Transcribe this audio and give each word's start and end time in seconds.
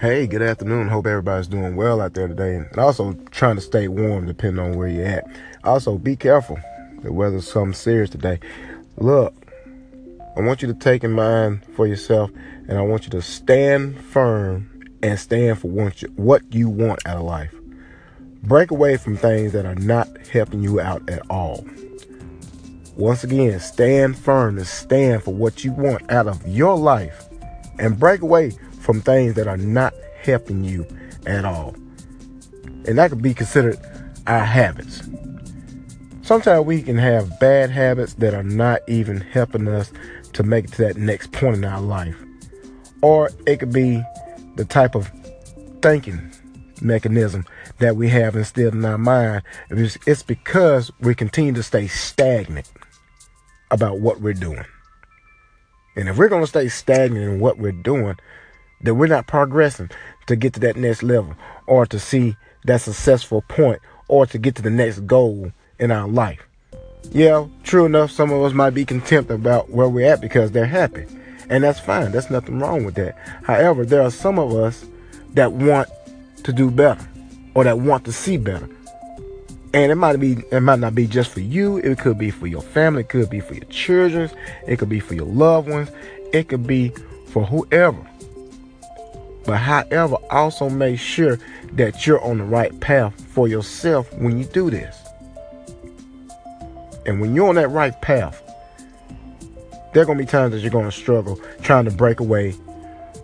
Hey, 0.00 0.26
good 0.26 0.40
afternoon. 0.40 0.88
Hope 0.88 1.06
everybody's 1.06 1.46
doing 1.46 1.76
well 1.76 2.00
out 2.00 2.14
there 2.14 2.26
today. 2.26 2.54
And 2.54 2.78
also 2.78 3.12
trying 3.32 3.56
to 3.56 3.60
stay 3.60 3.86
warm 3.86 4.26
depending 4.26 4.64
on 4.64 4.78
where 4.78 4.88
you're 4.88 5.04
at. 5.04 5.26
Also, 5.62 5.98
be 5.98 6.16
careful. 6.16 6.58
The 7.02 7.12
weather's 7.12 7.46
something 7.46 7.74
serious 7.74 8.08
today. 8.08 8.40
Look, 8.96 9.34
I 10.38 10.40
want 10.40 10.62
you 10.62 10.68
to 10.68 10.74
take 10.74 11.04
in 11.04 11.12
mind 11.12 11.66
for 11.76 11.86
yourself 11.86 12.30
and 12.66 12.78
I 12.78 12.80
want 12.80 13.04
you 13.04 13.10
to 13.10 13.20
stand 13.20 14.02
firm 14.02 14.70
and 15.02 15.18
stand 15.18 15.58
for 15.58 15.68
what 15.68 16.54
you 16.54 16.70
want 16.70 17.06
out 17.06 17.18
of 17.18 17.24
life. 17.24 17.54
Break 18.42 18.70
away 18.70 18.96
from 18.96 19.18
things 19.18 19.52
that 19.52 19.66
are 19.66 19.74
not 19.74 20.08
helping 20.28 20.62
you 20.62 20.80
out 20.80 21.06
at 21.10 21.20
all. 21.28 21.62
Once 22.96 23.22
again, 23.22 23.60
stand 23.60 24.16
firm 24.16 24.56
and 24.56 24.66
stand 24.66 25.24
for 25.24 25.34
what 25.34 25.62
you 25.62 25.72
want 25.72 26.10
out 26.10 26.26
of 26.26 26.48
your 26.48 26.78
life 26.78 27.28
and 27.78 27.98
break 27.98 28.22
away 28.22 28.52
from 28.90 29.00
things 29.02 29.34
that 29.34 29.46
are 29.46 29.56
not 29.56 29.94
helping 30.20 30.64
you 30.64 30.84
at 31.24 31.44
all. 31.44 31.76
And 32.88 32.98
that 32.98 33.10
could 33.10 33.22
be 33.22 33.32
considered 33.32 33.78
our 34.26 34.44
habits. 34.44 35.08
Sometimes 36.22 36.66
we 36.66 36.82
can 36.82 36.98
have 36.98 37.38
bad 37.38 37.70
habits 37.70 38.14
that 38.14 38.34
are 38.34 38.42
not 38.42 38.80
even 38.88 39.20
helping 39.20 39.68
us 39.68 39.92
to 40.32 40.42
make 40.42 40.64
it 40.64 40.72
to 40.72 40.82
that 40.82 40.96
next 40.96 41.30
point 41.30 41.58
in 41.58 41.64
our 41.64 41.80
life. 41.80 42.16
Or 43.00 43.30
it 43.46 43.60
could 43.60 43.72
be 43.72 44.02
the 44.56 44.64
type 44.64 44.96
of 44.96 45.08
thinking 45.82 46.32
mechanism 46.82 47.46
that 47.78 47.94
we 47.94 48.08
have 48.08 48.34
instilled 48.34 48.74
in 48.74 48.84
our 48.84 48.98
mind. 48.98 49.44
It's 49.68 50.24
because 50.24 50.90
we 50.98 51.14
continue 51.14 51.52
to 51.52 51.62
stay 51.62 51.86
stagnant 51.86 52.68
about 53.70 54.00
what 54.00 54.20
we're 54.20 54.34
doing. 54.34 54.64
And 55.94 56.08
if 56.08 56.16
we're 56.16 56.28
going 56.28 56.42
to 56.42 56.48
stay 56.48 56.68
stagnant 56.68 57.24
in 57.24 57.38
what 57.38 57.58
we're 57.58 57.70
doing, 57.70 58.16
that 58.82 58.94
we're 58.94 59.06
not 59.06 59.26
progressing 59.26 59.90
to 60.26 60.36
get 60.36 60.54
to 60.54 60.60
that 60.60 60.76
next 60.76 61.02
level 61.02 61.34
or 61.66 61.86
to 61.86 61.98
see 61.98 62.36
that 62.64 62.80
successful 62.80 63.42
point 63.42 63.80
or 64.08 64.26
to 64.26 64.38
get 64.38 64.56
to 64.56 64.62
the 64.62 64.70
next 64.70 65.00
goal 65.00 65.52
in 65.78 65.90
our 65.90 66.08
life. 66.08 66.46
Yeah, 67.10 67.46
true 67.62 67.86
enough, 67.86 68.10
some 68.10 68.30
of 68.30 68.42
us 68.42 68.52
might 68.52 68.70
be 68.70 68.84
content 68.84 69.30
about 69.30 69.70
where 69.70 69.88
we're 69.88 70.10
at 70.10 70.20
because 70.20 70.52
they're 70.52 70.66
happy. 70.66 71.06
And 71.48 71.64
that's 71.64 71.80
fine. 71.80 72.12
That's 72.12 72.30
nothing 72.30 72.60
wrong 72.60 72.84
with 72.84 72.94
that. 72.94 73.18
However, 73.44 73.84
there 73.84 74.02
are 74.02 74.10
some 74.10 74.38
of 74.38 74.54
us 74.54 74.86
that 75.34 75.52
want 75.52 75.88
to 76.44 76.52
do 76.52 76.70
better 76.70 77.06
or 77.54 77.64
that 77.64 77.80
want 77.80 78.04
to 78.04 78.12
see 78.12 78.36
better. 78.36 78.68
And 79.72 79.92
it 79.92 79.96
might 79.96 80.16
be 80.18 80.32
it 80.50 80.60
might 80.60 80.80
not 80.80 80.94
be 80.94 81.06
just 81.06 81.30
for 81.30 81.40
you, 81.40 81.78
it 81.78 81.98
could 81.98 82.18
be 82.18 82.30
for 82.30 82.46
your 82.48 82.62
family, 82.62 83.02
it 83.02 83.08
could 83.08 83.30
be 83.30 83.40
for 83.40 83.54
your 83.54 83.64
children, 83.64 84.30
it 84.66 84.78
could 84.78 84.88
be 84.88 84.98
for 84.98 85.14
your 85.14 85.26
loved 85.26 85.68
ones, 85.68 85.90
it 86.32 86.48
could 86.48 86.66
be 86.66 86.92
for 87.26 87.44
whoever. 87.44 88.04
But 89.44 89.58
however, 89.58 90.16
also 90.30 90.68
make 90.68 90.98
sure 90.98 91.38
that 91.72 92.06
you're 92.06 92.22
on 92.22 92.38
the 92.38 92.44
right 92.44 92.78
path 92.80 93.18
for 93.32 93.48
yourself 93.48 94.12
when 94.14 94.38
you 94.38 94.44
do 94.44 94.70
this. 94.70 94.96
And 97.06 97.20
when 97.20 97.34
you're 97.34 97.48
on 97.48 97.54
that 97.54 97.70
right 97.70 97.98
path, 98.02 98.42
there 99.92 100.02
are 100.02 100.06
going 100.06 100.18
to 100.18 100.24
be 100.24 100.30
times 100.30 100.52
that 100.52 100.60
you're 100.60 100.70
going 100.70 100.84
to 100.84 100.92
struggle 100.92 101.40
trying 101.62 101.84
to 101.86 101.90
break 101.90 102.20
away 102.20 102.54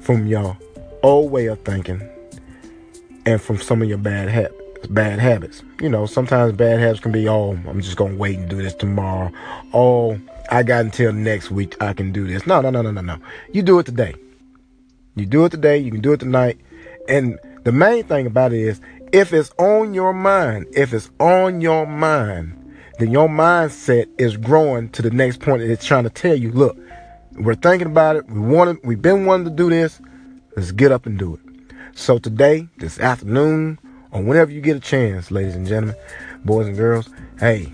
from 0.00 0.26
your 0.26 0.56
old 1.02 1.30
way 1.30 1.46
of 1.46 1.60
thinking 1.60 2.02
and 3.26 3.40
from 3.40 3.58
some 3.58 3.82
of 3.82 3.88
your 3.88 3.98
bad 3.98 4.28
habits 4.28 4.54
bad 4.90 5.18
habits. 5.18 5.62
You 5.80 5.88
know, 5.88 6.06
sometimes 6.06 6.52
bad 6.52 6.80
habits 6.80 7.00
can 7.00 7.12
be, 7.12 7.28
oh, 7.28 7.58
I'm 7.66 7.80
just 7.80 7.96
gonna 7.96 8.16
wait 8.16 8.38
and 8.38 8.48
do 8.48 8.62
this 8.62 8.74
tomorrow. 8.74 9.32
Oh, 9.72 10.18
I 10.50 10.62
got 10.62 10.84
until 10.84 11.12
next 11.12 11.50
week 11.50 11.80
I 11.82 11.92
can 11.92 12.12
do 12.12 12.26
this. 12.26 12.46
No, 12.46 12.60
no, 12.60 12.70
no, 12.70 12.82
no, 12.82 12.90
no, 12.90 13.00
no. 13.00 13.18
You 13.52 13.62
do 13.62 13.78
it 13.78 13.86
today. 13.86 14.14
You 15.18 15.26
do 15.26 15.44
it 15.44 15.50
today, 15.50 15.78
you 15.78 15.90
can 15.90 16.00
do 16.00 16.12
it 16.12 16.20
tonight. 16.20 16.58
And 17.08 17.38
the 17.64 17.72
main 17.72 18.04
thing 18.04 18.26
about 18.26 18.52
it 18.52 18.60
is 18.60 18.80
if 19.12 19.32
it's 19.32 19.50
on 19.58 19.94
your 19.94 20.12
mind, 20.12 20.66
if 20.72 20.92
it's 20.92 21.10
on 21.18 21.60
your 21.60 21.86
mind, 21.86 22.54
then 22.98 23.10
your 23.10 23.28
mindset 23.28 24.08
is 24.18 24.36
growing 24.36 24.90
to 24.90 25.02
the 25.02 25.10
next 25.10 25.40
point. 25.40 25.60
that 25.60 25.70
It's 25.70 25.84
trying 25.84 26.04
to 26.04 26.10
tell 26.10 26.34
you, 26.34 26.52
look, 26.52 26.76
we're 27.32 27.54
thinking 27.54 27.86
about 27.86 28.16
it. 28.16 28.28
We 28.28 28.40
want 28.40 28.84
we've 28.84 29.00
been 29.00 29.24
wanting 29.24 29.44
to 29.46 29.52
do 29.52 29.70
this. 29.70 30.00
Let's 30.56 30.72
get 30.72 30.92
up 30.92 31.06
and 31.06 31.18
do 31.18 31.34
it. 31.34 31.40
So 31.94 32.18
today, 32.18 32.68
this 32.78 32.98
afternoon, 32.98 33.78
or 34.10 34.22
whenever 34.22 34.50
you 34.50 34.60
get 34.60 34.76
a 34.76 34.80
chance, 34.80 35.30
ladies 35.30 35.54
and 35.54 35.66
gentlemen, 35.66 35.96
boys 36.44 36.66
and 36.66 36.76
girls, 36.76 37.08
hey, 37.38 37.72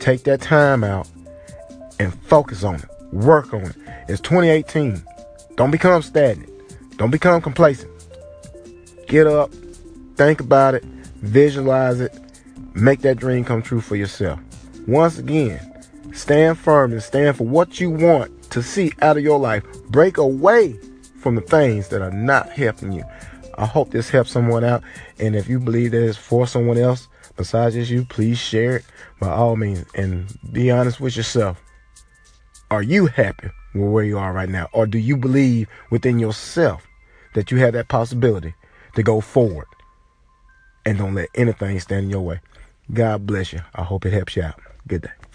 take 0.00 0.24
that 0.24 0.40
time 0.40 0.84
out 0.84 1.08
and 1.98 2.14
focus 2.22 2.64
on 2.64 2.76
it. 2.76 2.88
Work 3.12 3.52
on 3.54 3.62
it. 3.62 3.76
It's 4.08 4.20
2018. 4.20 5.02
Don't 5.56 5.70
become 5.70 6.02
stagnant. 6.02 6.55
Don't 6.96 7.10
become 7.10 7.42
complacent. 7.42 7.90
Get 9.06 9.26
up, 9.26 9.52
think 10.16 10.40
about 10.40 10.74
it, 10.74 10.84
visualize 10.84 12.00
it, 12.00 12.12
make 12.74 13.02
that 13.02 13.18
dream 13.18 13.44
come 13.44 13.62
true 13.62 13.80
for 13.80 13.96
yourself. 13.96 14.40
Once 14.86 15.18
again, 15.18 15.60
stand 16.12 16.58
firm 16.58 16.92
and 16.92 17.02
stand 17.02 17.36
for 17.36 17.44
what 17.44 17.80
you 17.80 17.90
want 17.90 18.50
to 18.50 18.62
see 18.62 18.92
out 19.02 19.16
of 19.16 19.22
your 19.22 19.38
life. 19.38 19.62
Break 19.88 20.16
away 20.16 20.78
from 21.20 21.34
the 21.34 21.40
things 21.42 21.88
that 21.88 22.00
are 22.00 22.12
not 22.12 22.48
helping 22.50 22.92
you. 22.92 23.04
I 23.58 23.66
hope 23.66 23.90
this 23.90 24.10
helps 24.10 24.30
someone 24.30 24.64
out. 24.64 24.82
And 25.18 25.36
if 25.36 25.48
you 25.48 25.58
believe 25.58 25.90
that 25.92 26.02
it's 26.06 26.16
for 26.16 26.46
someone 26.46 26.78
else 26.78 27.08
besides 27.36 27.74
just 27.74 27.90
you, 27.90 28.04
please 28.04 28.38
share 28.38 28.76
it 28.76 28.84
by 29.20 29.28
all 29.28 29.56
means 29.56 29.84
and 29.94 30.26
be 30.52 30.70
honest 30.70 31.00
with 31.00 31.16
yourself. 31.16 31.60
Are 32.70 32.82
you 32.82 33.06
happy 33.06 33.50
with 33.74 33.90
where 33.90 34.04
you 34.04 34.18
are 34.18 34.32
right 34.32 34.48
now? 34.48 34.68
Or 34.72 34.86
do 34.86 34.98
you 34.98 35.16
believe 35.16 35.68
within 35.90 36.18
yourself 36.18 36.85
that 37.36 37.50
you 37.50 37.58
have 37.58 37.74
that 37.74 37.88
possibility 37.88 38.54
to 38.94 39.02
go 39.02 39.20
forward 39.20 39.66
and 40.86 40.96
don't 40.96 41.14
let 41.14 41.28
anything 41.34 41.78
stand 41.78 42.04
in 42.04 42.10
your 42.10 42.22
way? 42.22 42.40
God 42.92 43.26
bless 43.26 43.52
you. 43.52 43.60
I 43.74 43.82
hope 43.82 44.06
it 44.06 44.12
helps 44.14 44.36
you 44.36 44.42
out. 44.42 44.58
Good 44.88 45.02
day. 45.02 45.25